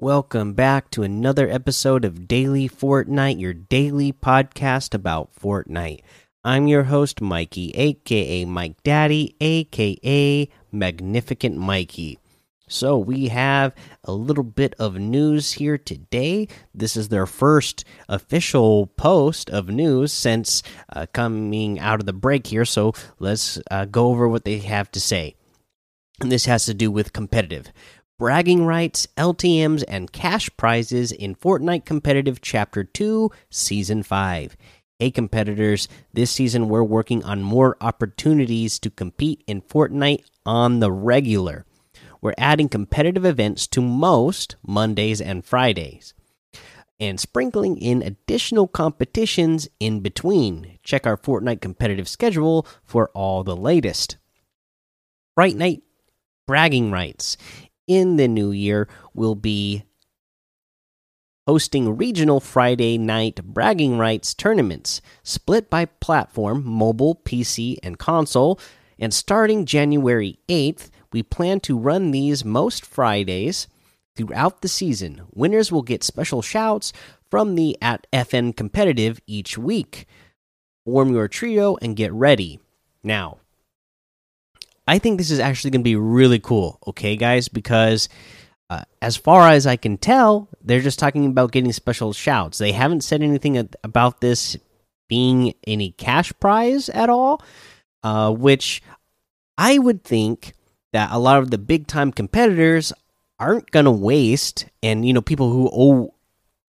Welcome 0.00 0.52
back 0.52 0.90
to 0.90 1.02
another 1.02 1.50
episode 1.50 2.04
of 2.04 2.28
Daily 2.28 2.68
Fortnite, 2.68 3.40
your 3.40 3.52
daily 3.52 4.12
podcast 4.12 4.94
about 4.94 5.34
Fortnite. 5.34 6.02
I'm 6.44 6.68
your 6.68 6.84
host, 6.84 7.20
Mikey, 7.20 7.72
aka 7.72 8.44
Mike 8.44 8.80
Daddy, 8.84 9.34
aka 9.40 10.48
Magnificent 10.70 11.56
Mikey. 11.56 12.20
So, 12.68 12.96
we 12.96 13.26
have 13.26 13.74
a 14.04 14.12
little 14.12 14.44
bit 14.44 14.76
of 14.78 14.94
news 15.00 15.54
here 15.54 15.76
today. 15.76 16.46
This 16.72 16.96
is 16.96 17.08
their 17.08 17.26
first 17.26 17.84
official 18.08 18.86
post 18.86 19.50
of 19.50 19.68
news 19.68 20.12
since 20.12 20.62
uh, 20.92 21.06
coming 21.12 21.80
out 21.80 21.98
of 21.98 22.06
the 22.06 22.12
break 22.12 22.46
here. 22.46 22.64
So, 22.64 22.92
let's 23.18 23.58
uh, 23.68 23.86
go 23.86 24.06
over 24.06 24.28
what 24.28 24.44
they 24.44 24.58
have 24.58 24.92
to 24.92 25.00
say. 25.00 25.34
And 26.20 26.32
this 26.32 26.46
has 26.46 26.66
to 26.66 26.74
do 26.74 26.90
with 26.90 27.12
competitive 27.12 27.72
bragging 28.18 28.66
rights, 28.66 29.06
LTMs, 29.16 29.84
and 29.86 30.12
cash 30.12 30.50
prizes 30.56 31.12
in 31.12 31.36
Fortnite 31.36 31.84
Competitive 31.84 32.40
Chapter 32.40 32.82
2, 32.82 33.30
Season 33.48 34.02
5. 34.02 34.56
Hey, 34.98 35.12
competitors, 35.12 35.86
this 36.12 36.32
season 36.32 36.68
we're 36.68 36.82
working 36.82 37.22
on 37.22 37.42
more 37.42 37.76
opportunities 37.80 38.80
to 38.80 38.90
compete 38.90 39.44
in 39.46 39.62
Fortnite 39.62 40.24
on 40.44 40.80
the 40.80 40.90
regular. 40.90 41.64
We're 42.20 42.34
adding 42.36 42.68
competitive 42.68 43.24
events 43.24 43.68
to 43.68 43.80
most 43.80 44.56
Mondays 44.66 45.20
and 45.20 45.44
Fridays 45.44 46.14
and 46.98 47.20
sprinkling 47.20 47.78
in 47.78 48.02
additional 48.02 48.66
competitions 48.66 49.68
in 49.78 50.00
between. 50.00 50.80
Check 50.82 51.06
our 51.06 51.16
Fortnite 51.16 51.60
competitive 51.60 52.08
schedule 52.08 52.66
for 52.82 53.10
all 53.10 53.44
the 53.44 53.54
latest. 53.54 54.16
Friday 55.36 55.54
Night 55.54 55.82
bragging 56.48 56.90
rights 56.90 57.36
in 57.88 58.16
the 58.16 58.28
new 58.28 58.52
year 58.52 58.86
will 59.14 59.34
be 59.34 59.82
hosting 61.48 61.96
regional 61.96 62.40
Friday 62.40 62.98
night 62.98 63.42
bragging 63.42 63.96
rights 63.96 64.34
tournaments, 64.34 65.00
split 65.22 65.70
by 65.70 65.86
platform, 65.86 66.62
mobile, 66.62 67.16
PC, 67.24 67.78
and 67.82 67.98
console. 67.98 68.60
And 68.98 69.14
starting 69.14 69.64
January 69.64 70.38
8th, 70.48 70.90
we 71.10 71.22
plan 71.22 71.60
to 71.60 71.78
run 71.78 72.10
these 72.10 72.44
most 72.44 72.84
Fridays 72.84 73.66
throughout 74.14 74.60
the 74.60 74.68
season. 74.68 75.22
Winners 75.32 75.72
will 75.72 75.82
get 75.82 76.04
special 76.04 76.42
shouts 76.42 76.92
from 77.30 77.54
the 77.54 77.78
at 77.80 78.06
FN 78.12 78.54
competitive 78.54 79.18
each 79.26 79.56
week. 79.56 80.06
Form 80.84 81.12
your 81.12 81.28
trio 81.28 81.78
and 81.80 81.96
get 81.96 82.12
ready. 82.12 82.60
Now, 83.02 83.38
I 84.88 84.98
think 84.98 85.18
this 85.18 85.30
is 85.30 85.38
actually 85.38 85.72
going 85.72 85.82
to 85.82 85.90
be 85.90 85.96
really 85.96 86.38
cool, 86.38 86.78
okay, 86.86 87.14
guys? 87.14 87.48
Because 87.48 88.08
uh, 88.70 88.84
as 89.02 89.18
far 89.18 89.50
as 89.50 89.66
I 89.66 89.76
can 89.76 89.98
tell, 89.98 90.48
they're 90.62 90.80
just 90.80 90.98
talking 90.98 91.26
about 91.26 91.52
getting 91.52 91.72
special 91.72 92.14
shouts. 92.14 92.56
They 92.56 92.72
haven't 92.72 93.04
said 93.04 93.22
anything 93.22 93.68
about 93.84 94.22
this 94.22 94.56
being 95.06 95.52
any 95.66 95.90
cash 95.92 96.32
prize 96.40 96.88
at 96.88 97.10
all, 97.10 97.42
uh, 98.02 98.32
which 98.32 98.82
I 99.58 99.76
would 99.76 100.04
think 100.04 100.54
that 100.94 101.10
a 101.12 101.18
lot 101.18 101.40
of 101.40 101.50
the 101.50 101.58
big 101.58 101.86
time 101.86 102.10
competitors 102.10 102.90
aren't 103.38 103.70
going 103.70 103.84
to 103.84 103.90
waste, 103.90 104.64
and 104.82 105.06
you 105.06 105.12
know, 105.12 105.20
people 105.20 105.50
who 105.50 105.68
oh, 105.70 106.14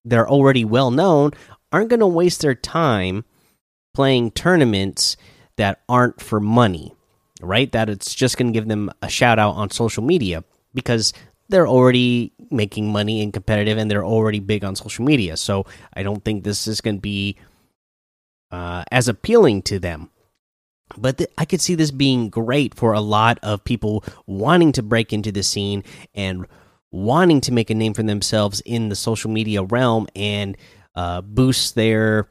they're 0.07 0.29
already 0.29 0.65
well 0.65 0.91
known 0.91 1.33
aren't 1.71 1.91
going 1.91 2.01
to 2.01 2.07
waste 2.07 2.41
their 2.41 2.55
time 2.55 3.27
playing 3.93 4.31
tournaments 4.31 5.19
that 5.57 5.83
aren't 5.87 6.23
for 6.23 6.41
money 6.41 6.96
right? 7.41 7.71
That 7.73 7.89
it's 7.89 8.15
just 8.15 8.37
going 8.37 8.53
to 8.53 8.57
give 8.57 8.69
them 8.69 8.91
a 9.03 9.09
shout 9.09 9.39
out 9.39 9.53
on 9.53 9.71
social 9.71 10.03
media 10.03 10.45
because 10.75 11.13
they're 11.49 11.69
already 11.69 12.33
making 12.51 12.91
money 12.91 13.23
in 13.23 13.33
competitive 13.33 13.79
and 13.79 13.91
they're 13.91 14.05
already 14.05 14.41
big 14.41 14.65
on 14.65 14.77
social 14.77 15.05
media. 15.05 15.37
So 15.37 15.67
I 15.95 16.03
don't 16.03 16.25
think 16.25 16.45
this 16.45 16.67
is 16.67 16.81
going 16.81 16.97
to 16.97 17.01
be 17.01 17.37
uh, 18.51 18.85
as 18.91 19.09
appealing 19.09 19.63
to 19.63 19.79
them. 19.79 20.11
But 20.97 21.19
th 21.19 21.31
I 21.37 21.45
could 21.45 21.61
see 21.61 21.75
this 21.75 21.91
being 21.91 22.31
great 22.31 22.73
for 22.75 22.93
a 22.93 23.01
lot 23.01 23.39
of 23.43 23.65
people 23.65 24.05
wanting 24.27 24.71
to 24.73 24.83
break 24.83 25.13
into 25.13 25.33
the 25.33 25.43
scene 25.43 25.83
and 26.15 26.47
wanting 26.93 27.41
to 27.43 27.53
make 27.53 27.71
a 27.71 27.75
name 27.75 27.93
for 27.93 28.05
themselves 28.05 28.63
in 28.65 28.89
the 28.89 28.95
social 28.95 29.31
media 29.31 29.65
realm 29.65 30.07
and 30.15 30.57
uh, 30.95 31.21
boost 31.23 31.75
their 31.75 32.29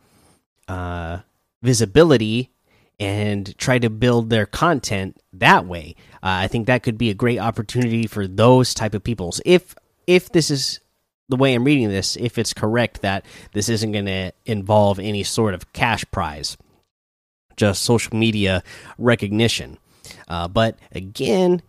uh, 0.69 1.19
visibility 1.61 2.54
and 2.99 3.57
try 3.57 3.79
to 3.79 3.89
build 3.89 4.29
their 4.29 4.45
content 4.45 5.21
that 5.33 5.65
way. 5.65 5.95
Uh, 6.15 6.43
I 6.43 6.47
think 6.47 6.67
that 6.67 6.83
could 6.83 6.97
be 6.97 7.09
a 7.09 7.13
great 7.15 7.39
opportunity 7.39 8.07
for 8.07 8.27
those 8.27 8.73
type 8.73 8.93
of 8.93 9.03
peoples. 9.03 9.41
If 9.45 9.75
if 10.07 10.31
this 10.31 10.51
is 10.51 10.79
the 11.29 11.35
way 11.35 11.53
I'm 11.53 11.63
reading 11.63 11.89
this, 11.89 12.15
if 12.15 12.37
it's 12.37 12.53
correct 12.53 13.01
that 13.01 13.25
this 13.53 13.69
isn't 13.69 13.91
going 13.91 14.05
to 14.05 14.31
involve 14.45 14.99
any 14.99 15.23
sort 15.23 15.53
of 15.53 15.73
cash 15.73 16.05
prize, 16.11 16.55
just 17.57 17.81
social 17.81 18.15
media 18.15 18.63
recognition. 18.97 19.77
Uh, 20.27 20.47
but 20.47 20.77
again, 20.91 21.61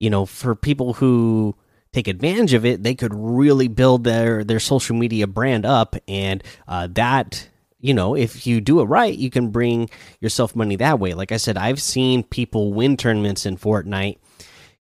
you 0.00 0.10
know, 0.10 0.26
for 0.26 0.54
people 0.54 0.94
who 0.94 1.54
take 1.92 2.08
advantage 2.08 2.52
of 2.52 2.66
it, 2.66 2.82
they 2.82 2.94
could 2.94 3.14
really 3.14 3.68
build 3.68 4.04
their 4.04 4.42
their 4.44 4.60
social 4.60 4.96
media 4.96 5.26
brand 5.26 5.64
up, 5.64 5.96
and 6.08 6.42
uh, 6.66 6.88
that 6.90 7.48
you 7.84 7.92
know, 7.92 8.16
if 8.16 8.46
you 8.46 8.62
do 8.62 8.80
it 8.80 8.84
right, 8.84 9.14
you 9.14 9.28
can 9.28 9.50
bring 9.50 9.90
yourself 10.18 10.56
money 10.56 10.74
that 10.76 10.98
way. 10.98 11.12
Like 11.12 11.32
I 11.32 11.36
said, 11.36 11.58
I've 11.58 11.82
seen 11.82 12.22
people 12.22 12.72
win 12.72 12.96
tournaments 12.96 13.44
in 13.44 13.58
Fortnite, 13.58 14.16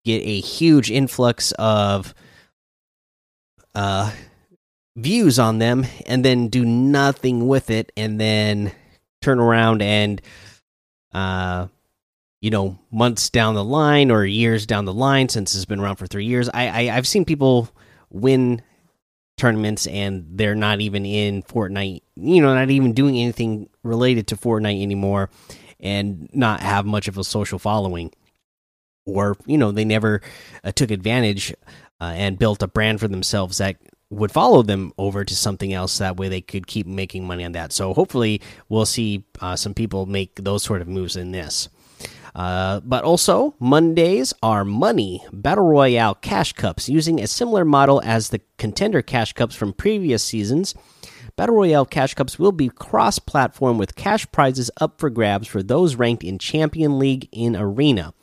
get 0.03 0.21
a 0.21 0.41
huge 0.41 0.91
influx 0.91 1.53
of 1.53 2.13
uh, 3.73 4.11
views 4.97 5.39
on 5.39 5.59
them, 5.59 5.85
and 6.07 6.25
then 6.25 6.49
do 6.49 6.65
nothing 6.65 7.47
with 7.47 7.69
it, 7.69 7.89
and 7.95 8.19
then 8.19 8.73
turn 9.21 9.39
around 9.39 9.81
and, 9.81 10.21
uh, 11.13 11.67
you 12.41 12.49
know, 12.49 12.77
months 12.91 13.29
down 13.29 13.55
the 13.55 13.63
line 13.63 14.11
or 14.11 14.25
years 14.25 14.65
down 14.65 14.83
the 14.83 14.93
line, 14.93 15.29
since 15.29 15.55
it's 15.55 15.63
been 15.63 15.79
around 15.79 15.95
for 15.95 16.05
three 16.05 16.25
years, 16.25 16.49
I, 16.49 16.89
I 16.89 16.97
I've 16.97 17.07
seen 17.07 17.23
people 17.23 17.69
win 18.09 18.61
tournaments 19.37 19.87
and 19.87 20.25
they're 20.31 20.53
not 20.53 20.81
even 20.81 21.05
in 21.05 21.43
Fortnite, 21.43 22.01
you 22.21 22.41
know, 22.41 22.53
not 22.53 22.69
even 22.69 22.93
doing 22.93 23.17
anything 23.17 23.69
related 23.83 24.27
to 24.27 24.35
Fortnite 24.35 24.81
anymore 24.81 25.29
and 25.79 26.29
not 26.33 26.61
have 26.61 26.85
much 26.85 27.07
of 27.07 27.17
a 27.17 27.23
social 27.23 27.59
following. 27.59 28.11
Or, 29.05 29.37
you 29.45 29.57
know, 29.57 29.71
they 29.71 29.85
never 29.85 30.21
uh, 30.63 30.71
took 30.71 30.91
advantage 30.91 31.53
uh, 31.99 32.13
and 32.15 32.37
built 32.37 32.61
a 32.61 32.67
brand 32.67 32.99
for 32.99 33.07
themselves 33.07 33.57
that 33.57 33.77
would 34.09 34.31
follow 34.31 34.63
them 34.63 34.91
over 34.97 35.23
to 35.23 35.35
something 35.35 35.73
else. 35.73 35.97
That 35.97 36.17
way 36.17 36.29
they 36.29 36.41
could 36.41 36.67
keep 36.67 36.87
making 36.87 37.25
money 37.25 37.45
on 37.45 37.53
that. 37.53 37.71
So 37.71 37.93
hopefully 37.93 38.41
we'll 38.67 38.85
see 38.85 39.25
uh, 39.39 39.55
some 39.55 39.73
people 39.73 40.05
make 40.05 40.35
those 40.35 40.63
sort 40.63 40.81
of 40.81 40.87
moves 40.87 41.15
in 41.15 41.31
this. 41.31 41.69
Uh, 42.35 42.79
but 42.81 43.03
also, 43.03 43.55
Mondays 43.59 44.33
are 44.43 44.63
money 44.63 45.25
battle 45.33 45.65
royale 45.65 46.15
cash 46.15 46.53
cups 46.53 46.87
using 46.87 47.19
a 47.19 47.27
similar 47.27 47.65
model 47.65 48.01
as 48.05 48.29
the 48.29 48.39
contender 48.57 49.01
cash 49.01 49.33
cups 49.33 49.55
from 49.55 49.73
previous 49.73 50.23
seasons. 50.23 50.75
Battle 51.39 51.55
Royale 51.55 51.85
Cash 51.85 52.15
Cups 52.15 52.37
will 52.37 52.51
be 52.51 52.67
cross 52.67 53.17
platform 53.17 53.77
with 53.77 53.95
cash 53.95 54.29
prizes 54.29 54.69
up 54.81 54.99
for 54.99 55.09
grabs 55.09 55.47
for 55.47 55.63
those 55.63 55.95
ranked 55.95 56.21
in 56.21 56.37
Champion 56.37 56.99
League 56.99 57.29
in 57.31 57.55
Arena. 57.55 58.13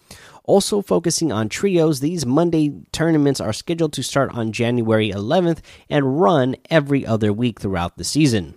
Also 0.45 0.83
focusing 0.83 1.33
on 1.33 1.49
trios, 1.49 2.01
these 2.01 2.27
Monday 2.27 2.75
tournaments 2.93 3.41
are 3.41 3.55
scheduled 3.55 3.95
to 3.95 4.03
start 4.03 4.35
on 4.35 4.53
January 4.53 5.11
11th 5.11 5.61
and 5.89 6.21
run 6.21 6.57
every 6.69 7.07
other 7.07 7.33
week 7.33 7.59
throughout 7.59 7.97
the 7.97 8.05
season. 8.05 8.55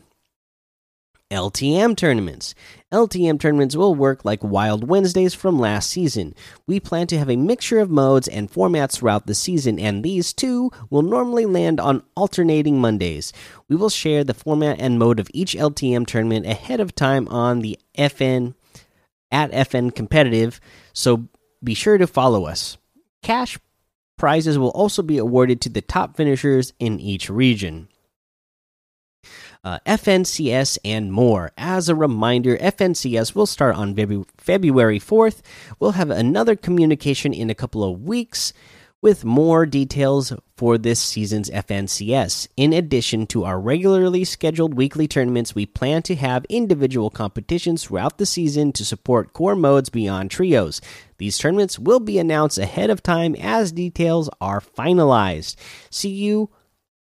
LTM 1.31 1.95
tournaments. 1.95 2.55
LTM 2.91 3.39
tournaments 3.39 3.75
will 3.75 3.93
work 3.93 4.25
like 4.25 4.43
Wild 4.43 4.87
Wednesdays 4.87 5.35
from 5.35 5.59
last 5.59 5.91
season. 5.91 6.33
We 6.65 6.79
plan 6.79 7.05
to 7.05 7.19
have 7.19 7.29
a 7.29 7.35
mixture 7.35 7.77
of 7.77 7.91
modes 7.91 8.27
and 8.27 8.51
formats 8.51 8.97
throughout 8.97 9.27
the 9.27 9.35
season, 9.35 9.77
and 9.77 10.03
these 10.03 10.33
two 10.33 10.71
will 10.89 11.03
normally 11.03 11.45
land 11.45 11.79
on 11.79 12.01
alternating 12.15 12.81
Mondays. 12.81 13.31
We 13.67 13.75
will 13.75 13.91
share 13.91 14.23
the 14.23 14.33
format 14.33 14.79
and 14.79 14.97
mode 14.97 15.19
of 15.19 15.29
each 15.31 15.53
LTM 15.53 16.07
tournament 16.07 16.47
ahead 16.47 16.79
of 16.79 16.95
time 16.95 17.27
on 17.27 17.59
the 17.59 17.77
FN 17.95 18.55
at 19.31 19.51
FN 19.51 19.93
Competitive, 19.93 20.59
so 20.93 21.27
be 21.63 21.75
sure 21.75 21.99
to 21.99 22.07
follow 22.07 22.45
us. 22.45 22.77
Cash 23.21 23.59
prizes 24.17 24.57
will 24.57 24.71
also 24.71 25.03
be 25.03 25.19
awarded 25.19 25.61
to 25.61 25.69
the 25.69 25.81
top 25.81 26.17
finishers 26.17 26.73
in 26.79 26.99
each 26.99 27.29
region 27.29 27.87
uh, 29.63 29.79
FNCS, 29.85 30.77
and 30.85 31.11
more. 31.11 31.51
As 31.57 31.89
a 31.89 31.95
reminder, 31.95 32.57
FNCS 32.57 33.35
will 33.35 33.45
start 33.45 33.75
on 33.75 33.95
February 34.37 34.99
4th. 34.99 35.41
We'll 35.79 35.91
have 35.91 36.09
another 36.09 36.55
communication 36.55 37.33
in 37.33 37.49
a 37.49 37.55
couple 37.55 37.83
of 37.83 38.01
weeks 38.01 38.53
with 39.01 39.23
more 39.23 39.65
details 39.65 40.33
for 40.57 40.77
this 40.77 40.99
season's 40.99 41.49
FNCS. 41.49 42.49
In 42.57 42.73
addition 42.73 43.27
to 43.27 43.45
our 43.45 43.59
regularly 43.59 44.25
scheduled 44.25 44.73
weekly 44.73 45.07
tournaments, 45.07 45.55
we 45.55 45.65
plan 45.65 46.01
to 46.03 46.15
have 46.15 46.45
individual 46.49 47.09
competitions 47.09 47.85
throughout 47.85 48.17
the 48.17 48.25
season 48.25 48.73
to 48.73 48.83
support 48.83 49.31
core 49.31 49.55
modes 49.55 49.89
beyond 49.89 50.31
trios. 50.31 50.81
These 51.17 51.37
tournaments 51.37 51.79
will 51.79 52.01
be 52.01 52.19
announced 52.19 52.57
ahead 52.57 52.89
of 52.89 53.01
time 53.01 53.35
as 53.35 53.71
details 53.71 54.29
are 54.41 54.59
finalized. 54.59 55.55
See 55.89 56.09
you 56.09 56.49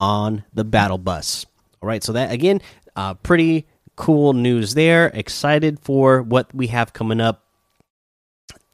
on 0.01 0.43
the 0.53 0.65
battle 0.65 0.97
bus. 0.97 1.45
All 1.81 1.87
right, 1.87 2.03
so 2.03 2.13
that 2.13 2.31
again, 2.31 2.61
uh, 2.95 3.13
pretty 3.15 3.67
cool 3.95 4.33
news 4.33 4.73
there. 4.73 5.07
Excited 5.07 5.79
for 5.79 6.21
what 6.21 6.53
we 6.53 6.67
have 6.67 6.93
coming 6.93 7.21
up. 7.21 7.43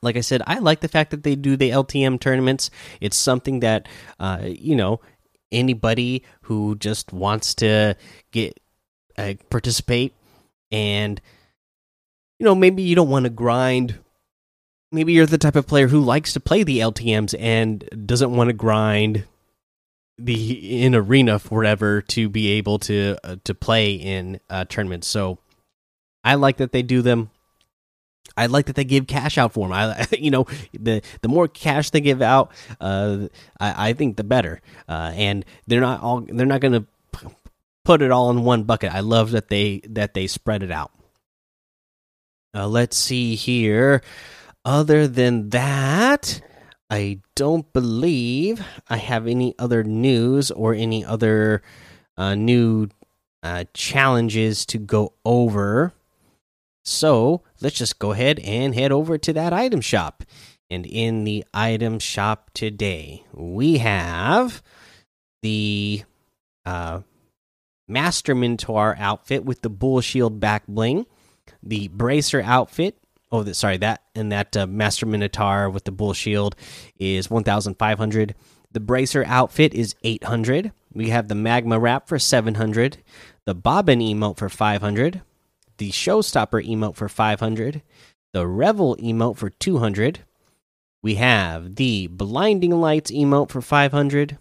Like 0.01 0.17
I 0.17 0.21
said, 0.21 0.41
I 0.45 0.59
like 0.59 0.81
the 0.81 0.87
fact 0.87 1.11
that 1.11 1.23
they 1.23 1.35
do 1.35 1.57
the 1.57 1.71
LTM 1.71 2.19
tournaments. 2.19 2.69
It's 3.01 3.17
something 3.17 3.61
that 3.61 3.87
uh, 4.19 4.39
you 4.43 4.75
know 4.75 5.01
anybody 5.51 6.23
who 6.41 6.75
just 6.75 7.13
wants 7.13 7.55
to 7.55 7.95
get 8.31 8.59
uh, 9.17 9.33
participate 9.49 10.13
and 10.71 11.21
you 12.39 12.45
know 12.45 12.55
maybe 12.55 12.83
you 12.83 12.95
don't 12.95 13.09
want 13.09 13.23
to 13.23 13.29
grind 13.29 13.97
maybe 14.91 15.13
you're 15.13 15.25
the 15.25 15.37
type 15.37 15.55
of 15.55 15.67
player 15.67 15.87
who 15.87 15.99
likes 15.99 16.33
to 16.33 16.39
play 16.39 16.63
the 16.63 16.79
LTMs 16.79 17.35
and 17.39 17.87
doesn't 18.05 18.35
want 18.35 18.49
to 18.49 18.53
grind 18.53 19.25
the 20.17 20.83
in 20.83 20.95
arena 20.95 21.39
forever 21.39 22.01
to 22.01 22.29
be 22.29 22.51
able 22.51 22.79
to 22.79 23.17
uh, 23.23 23.35
to 23.43 23.53
play 23.53 23.93
in 23.93 24.39
uh, 24.49 24.65
tournaments. 24.65 25.07
So 25.07 25.39
I 26.23 26.35
like 26.35 26.57
that 26.57 26.71
they 26.71 26.81
do 26.81 27.01
them. 27.01 27.31
I 28.37 28.47
like 28.47 28.65
that 28.65 28.75
they 28.75 28.83
give 28.83 29.07
cash 29.07 29.37
out 29.37 29.53
for 29.53 29.67
them. 29.67 29.73
I, 29.73 30.07
you 30.17 30.31
know, 30.31 30.45
the 30.73 31.01
the 31.21 31.27
more 31.27 31.47
cash 31.47 31.89
they 31.89 32.01
give 32.01 32.21
out, 32.21 32.51
uh, 32.79 33.27
I, 33.59 33.89
I 33.89 33.93
think 33.93 34.17
the 34.17 34.23
better. 34.23 34.61
Uh, 34.87 35.11
and 35.15 35.45
they're 35.67 35.81
not 35.81 36.01
all 36.01 36.21
they're 36.21 36.45
not 36.45 36.61
going 36.61 36.73
to 36.73 36.85
put 37.83 38.01
it 38.01 38.11
all 38.11 38.29
in 38.29 38.43
one 38.43 38.63
bucket. 38.63 38.93
I 38.93 39.01
love 39.01 39.31
that 39.31 39.49
they 39.49 39.81
that 39.89 40.13
they 40.13 40.27
spread 40.27 40.63
it 40.63 40.71
out. 40.71 40.91
Uh, 42.53 42.67
let's 42.67 42.97
see 42.97 43.35
here. 43.35 44.01
Other 44.63 45.07
than 45.07 45.49
that, 45.49 46.41
I 46.89 47.19
don't 47.35 47.71
believe 47.73 48.63
I 48.89 48.97
have 48.97 49.27
any 49.27 49.55
other 49.57 49.83
news 49.83 50.51
or 50.51 50.73
any 50.73 51.03
other 51.03 51.61
uh, 52.17 52.35
new 52.35 52.89
uh, 53.41 53.65
challenges 53.73 54.65
to 54.67 54.77
go 54.77 55.13
over. 55.25 55.93
So 56.83 57.41
let's 57.61 57.77
just 57.77 57.97
go 57.97 58.11
ahead 58.11 58.39
and 58.39 58.75
head 58.75 58.91
over 58.91 59.17
to 59.17 59.33
that 59.33 59.53
item 59.53 59.81
shop. 59.81 60.23
And 60.69 60.85
in 60.85 61.23
the 61.23 61.45
item 61.53 61.99
shop 61.99 62.51
today, 62.53 63.23
we 63.33 63.77
have 63.79 64.61
the 65.41 66.03
uh, 66.65 67.01
Master 67.87 68.33
Minotaur 68.33 68.95
outfit 68.97 69.45
with 69.45 69.61
the 69.61 69.69
Bull 69.69 70.01
Shield 70.01 70.39
back 70.39 70.65
bling, 70.67 71.05
the 71.61 71.87
Bracer 71.89 72.41
outfit 72.41 72.97
oh 73.35 73.43
the, 73.43 73.53
sorry 73.53 73.77
that 73.77 74.01
and 74.15 74.31
that 74.31 74.55
uh, 74.55 74.65
master 74.65 75.05
minotaur 75.05 75.69
with 75.69 75.83
the 75.83 75.91
bull 75.91 76.13
shield 76.13 76.55
is 76.97 77.29
1500 77.29 78.35
the 78.71 78.79
bracer 78.79 79.23
outfit 79.27 79.73
is 79.73 79.95
800 80.03 80.71
we 80.93 81.09
have 81.09 81.27
the 81.27 81.35
magma 81.35 81.77
wrap 81.77 82.07
for 82.07 82.17
700 82.17 82.97
the 83.45 83.55
bobbin 83.55 83.99
emote 83.99 84.37
for 84.37 84.49
500 84.49 85.21
the 85.77 85.91
showstopper 85.91 86.65
emote 86.65 86.95
for 86.95 87.09
500 87.09 87.81
the 88.33 88.47
revel 88.47 88.95
emote 88.97 89.37
for 89.37 89.49
200 89.49 90.19
we 91.03 91.15
have 91.15 91.75
the 91.75 92.07
blinding 92.07 92.71
lights 92.71 93.11
emote 93.11 93.49
for 93.49 93.61
500 93.61 94.37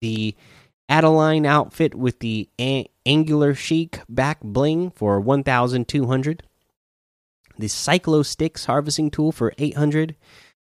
the 0.00 0.34
adeline 0.88 1.44
outfit 1.44 1.94
with 1.94 2.20
the 2.20 2.48
angular 3.04 3.54
chic 3.54 4.00
back 4.08 4.40
bling 4.40 4.90
for 4.90 5.20
1200 5.20 6.42
the 7.58 7.66
Cyclo 7.66 8.24
Sticks 8.24 8.66
harvesting 8.66 9.10
tool 9.10 9.32
for 9.32 9.52
800, 9.58 10.16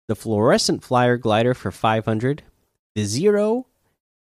the 0.08 0.16
fluorescent 0.16 0.84
flyer 0.84 1.18
glider 1.18 1.54
for 1.54 1.72
500, 1.72 2.44
the 2.96 3.06
Zero 3.06 3.68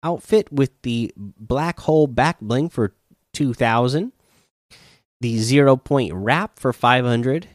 outfit 0.04 0.52
with 0.52 0.72
the 0.82 1.14
black 1.18 1.80
hole 1.82 2.08
back 2.08 2.40
bling 2.40 2.70
for 2.70 2.96
2000, 3.34 4.12
the 5.22 5.38
Zero 5.38 5.76
Point 5.76 6.14
wrap 6.14 6.60
for 6.60 6.74
500. 6.74 7.48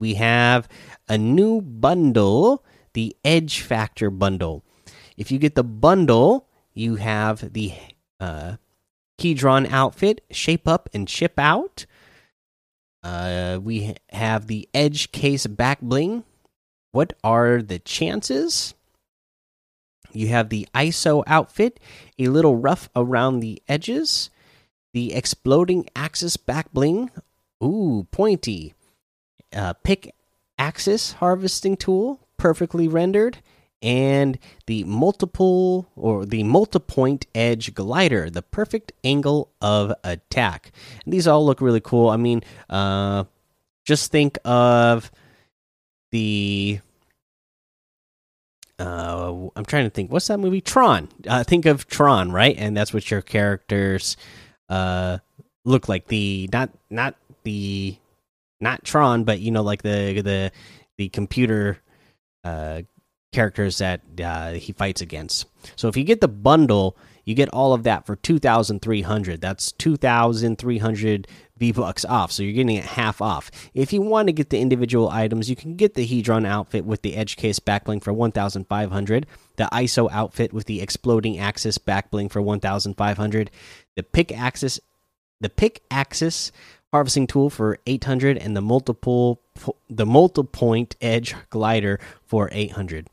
We 0.00 0.14
have 0.14 0.68
a 1.08 1.16
new 1.16 1.60
bundle, 1.60 2.64
the 2.92 3.16
Edge 3.24 3.60
Factor 3.60 4.10
bundle. 4.10 4.64
If 5.16 5.30
you 5.30 5.38
get 5.38 5.54
the 5.54 5.64
bundle, 5.64 6.48
you 6.74 6.96
have 6.96 7.52
the 7.52 7.72
uh, 8.18 8.56
Hedron 9.18 9.70
outfit, 9.70 10.22
Shape 10.30 10.66
Up 10.66 10.88
and 10.92 11.06
Chip 11.06 11.38
Out 11.38 11.86
uh, 13.02 13.58
we 13.62 13.94
have 14.10 14.46
the 14.46 14.68
edge 14.72 15.12
case 15.12 15.46
back 15.46 15.80
bling. 15.80 16.24
What 16.92 17.14
are 17.24 17.62
the 17.62 17.78
chances? 17.78 18.74
You 20.12 20.28
have 20.28 20.50
the 20.50 20.68
ISO 20.74 21.22
outfit, 21.26 21.80
a 22.18 22.28
little 22.28 22.56
rough 22.56 22.88
around 22.94 23.40
the 23.40 23.62
edges. 23.68 24.30
The 24.92 25.14
exploding 25.14 25.88
axis 25.96 26.36
back 26.36 26.72
bling. 26.72 27.10
Ooh, 27.64 28.06
pointy. 28.10 28.74
Uh, 29.54 29.72
pick 29.72 30.14
axis 30.58 31.12
harvesting 31.12 31.76
tool, 31.76 32.20
perfectly 32.36 32.88
rendered 32.88 33.38
and 33.82 34.38
the 34.66 34.84
multiple 34.84 35.88
or 35.96 36.24
the 36.24 36.44
multi-point 36.44 37.26
edge 37.34 37.74
glider, 37.74 38.30
the 38.30 38.42
perfect 38.42 38.92
angle 39.02 39.50
of 39.60 39.92
attack. 40.04 40.70
And 41.04 41.12
these 41.12 41.26
all 41.26 41.44
look 41.44 41.60
really 41.60 41.80
cool. 41.80 42.08
I 42.08 42.16
mean, 42.16 42.42
uh, 42.70 43.24
just 43.84 44.12
think 44.12 44.38
of 44.44 45.10
the. 46.12 46.80
Uh, 48.78 49.48
I'm 49.54 49.64
trying 49.64 49.84
to 49.84 49.90
think. 49.90 50.10
What's 50.10 50.28
that 50.28 50.38
movie? 50.38 50.60
Tron. 50.60 51.08
Uh, 51.26 51.44
think 51.44 51.66
of 51.66 51.86
Tron, 51.86 52.32
right? 52.32 52.56
And 52.56 52.76
that's 52.76 52.94
what 52.94 53.10
your 53.10 53.22
characters 53.22 54.16
uh, 54.68 55.18
look 55.64 55.88
like. 55.88 56.06
The 56.06 56.48
not 56.52 56.70
not 56.90 57.16
the 57.42 57.96
not 58.60 58.84
Tron, 58.84 59.24
but 59.24 59.40
you 59.40 59.50
know, 59.50 59.62
like 59.62 59.82
the 59.82 60.20
the 60.22 60.52
the 60.98 61.08
computer 61.08 61.78
uh 62.44 62.82
characters 63.32 63.78
that 63.78 64.00
uh, 64.22 64.52
he 64.52 64.72
fights 64.72 65.00
against. 65.00 65.46
So 65.76 65.88
if 65.88 65.96
you 65.96 66.04
get 66.04 66.20
the 66.20 66.28
bundle, 66.28 66.96
you 67.24 67.34
get 67.34 67.48
all 67.50 67.72
of 67.72 67.84
that 67.84 68.06
for 68.06 68.16
2300. 68.16 69.40
That's 69.40 69.72
2300 69.72 71.26
V 71.56 71.72
bucks 71.72 72.04
off. 72.04 72.32
So 72.32 72.42
you're 72.42 72.52
getting 72.52 72.76
it 72.76 72.84
half 72.84 73.22
off. 73.22 73.50
If 73.74 73.92
you 73.92 74.02
want 74.02 74.28
to 74.28 74.32
get 74.32 74.50
the 74.50 74.58
individual 74.58 75.08
items, 75.08 75.48
you 75.48 75.56
can 75.56 75.76
get 75.76 75.94
the 75.94 76.06
Hedron 76.06 76.46
outfit 76.46 76.84
with 76.84 77.02
the 77.02 77.16
edge 77.16 77.36
case 77.36 77.58
backbling 77.58 78.02
for 78.02 78.12
1500, 78.12 79.26
the 79.56 79.68
ISO 79.72 80.10
outfit 80.10 80.52
with 80.52 80.66
the 80.66 80.80
exploding 80.80 81.38
axis 81.38 81.78
backbling 81.78 82.30
for 82.30 82.42
1500, 82.42 83.50
the 83.94 84.02
pick 84.02 84.36
axis 84.36 84.80
the 85.40 85.50
pick 85.50 85.82
axis 85.90 86.52
harvesting 86.92 87.26
tool 87.26 87.50
for 87.50 87.78
800 87.86 88.38
and 88.38 88.56
the 88.56 88.60
multiple 88.60 89.40
the 89.90 90.06
multiple 90.06 90.44
point 90.44 90.94
edge 91.00 91.34
glider 91.50 91.98
for 92.24 92.48
800 92.52 93.08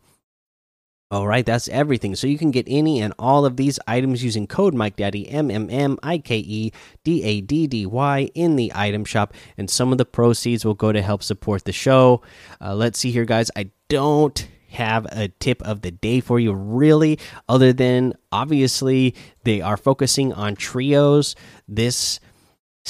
all 1.11 1.27
right, 1.27 1.45
that's 1.45 1.67
everything. 1.69 2.15
So 2.15 2.27
you 2.27 2.37
can 2.37 2.51
get 2.51 2.67
any 2.69 3.01
and 3.01 3.15
all 3.17 3.43
of 3.43 3.57
these 3.57 3.79
items 3.87 4.23
using 4.23 4.45
code 4.45 4.75
Mike 4.75 4.95
Daddy 4.95 5.27
M 5.27 5.49
M 5.49 5.67
M 5.69 5.97
I 6.03 6.19
K 6.19 6.37
E 6.37 6.71
D 7.03 7.23
A 7.23 7.41
D 7.41 7.65
D 7.65 7.85
Y 7.87 8.29
in 8.35 8.55
the 8.55 8.71
item 8.75 9.05
shop, 9.05 9.33
and 9.57 9.69
some 9.69 9.91
of 9.91 9.97
the 9.97 10.05
proceeds 10.05 10.63
will 10.63 10.75
go 10.75 10.91
to 10.91 11.01
help 11.01 11.23
support 11.23 11.65
the 11.65 11.71
show. 11.71 12.21
Uh, 12.61 12.75
let's 12.75 12.99
see 12.99 13.09
here, 13.09 13.25
guys. 13.25 13.49
I 13.55 13.71
don't 13.87 14.47
have 14.69 15.07
a 15.07 15.29
tip 15.29 15.63
of 15.63 15.81
the 15.81 15.89
day 15.89 16.19
for 16.19 16.39
you, 16.39 16.53
really, 16.53 17.17
other 17.47 17.73
than 17.73 18.13
obviously 18.31 19.15
they 19.43 19.61
are 19.61 19.77
focusing 19.77 20.31
on 20.33 20.55
trios 20.55 21.35
this 21.67 22.19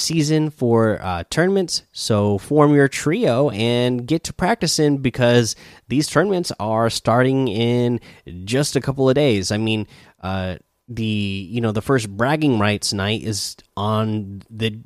season 0.00 0.50
for 0.50 1.00
uh, 1.02 1.24
tournaments. 1.30 1.84
So 1.92 2.38
form 2.38 2.74
your 2.74 2.88
trio 2.88 3.50
and 3.50 4.06
get 4.06 4.24
to 4.24 4.32
practicing 4.32 4.98
because 4.98 5.54
these 5.88 6.08
tournaments 6.08 6.52
are 6.58 6.90
starting 6.90 7.48
in 7.48 8.00
just 8.44 8.76
a 8.76 8.80
couple 8.80 9.08
of 9.08 9.14
days. 9.14 9.52
I 9.52 9.58
mean, 9.58 9.86
uh, 10.22 10.56
the 10.88 11.04
you 11.04 11.60
know 11.60 11.72
the 11.72 11.82
first 11.82 12.10
bragging 12.10 12.58
rights 12.58 12.92
night 12.92 13.22
is 13.22 13.56
on 13.76 14.42
the 14.50 14.80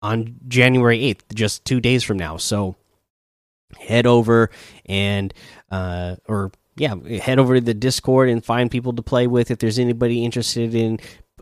on 0.00 0.36
January 0.48 1.00
8th, 1.00 1.34
just 1.34 1.64
2 1.64 1.80
days 1.80 2.02
from 2.02 2.16
now. 2.16 2.38
So 2.38 2.76
head 3.78 4.06
over 4.06 4.50
and 4.86 5.32
uh 5.70 6.16
or 6.26 6.50
yeah, 6.76 6.94
head 7.20 7.38
over 7.38 7.56
to 7.56 7.60
the 7.60 7.74
Discord 7.74 8.30
and 8.30 8.44
find 8.44 8.70
people 8.70 8.94
to 8.94 9.02
play 9.02 9.26
with 9.26 9.50
if 9.50 9.58
there's 9.58 9.78
anybody 9.78 10.24
interested 10.24 10.74
in 10.74 10.98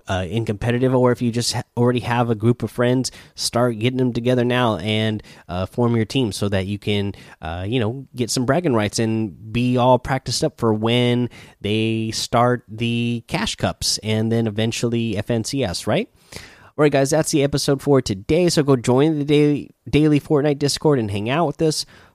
uh, 0.08 0.26
in 0.28 0.44
competitive, 0.44 0.94
or 0.94 1.12
if 1.12 1.22
you 1.22 1.30
just 1.30 1.52
ha 1.52 1.62
already 1.76 2.00
have 2.00 2.30
a 2.30 2.34
group 2.34 2.62
of 2.62 2.70
friends, 2.70 3.10
start 3.34 3.78
getting 3.78 3.98
them 3.98 4.12
together 4.12 4.44
now 4.44 4.76
and 4.76 5.22
uh, 5.48 5.66
form 5.66 5.96
your 5.96 6.04
team 6.04 6.32
so 6.32 6.48
that 6.48 6.66
you 6.66 6.78
can, 6.78 7.14
uh, 7.40 7.64
you 7.66 7.80
know, 7.80 8.06
get 8.14 8.30
some 8.30 8.44
bragging 8.44 8.74
rights 8.74 8.98
and 8.98 9.52
be 9.52 9.76
all 9.76 9.98
practiced 9.98 10.44
up 10.44 10.58
for 10.58 10.72
when 10.74 11.30
they 11.60 12.10
start 12.12 12.64
the 12.68 13.24
cash 13.28 13.56
cups 13.56 13.98
and 13.98 14.30
then 14.30 14.46
eventually 14.46 15.14
FNCS, 15.14 15.86
right? 15.86 16.10
All 16.80 16.82
right, 16.84 16.92
guys, 16.92 17.10
that's 17.10 17.30
the 17.30 17.42
episode 17.42 17.82
for 17.82 18.00
today. 18.00 18.48
So 18.48 18.62
go 18.62 18.74
join 18.74 19.18
the 19.18 19.24
daily 19.24 19.70
daily 19.88 20.20
Fortnite 20.20 20.58
Discord 20.58 20.98
and 20.98 21.10
hang 21.10 21.28
out 21.28 21.46
with 21.46 21.62
us. 21.62 21.84